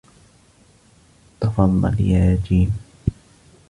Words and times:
تفضّل 1.41 1.99
يا 2.01 2.35
جيم. 2.35 2.73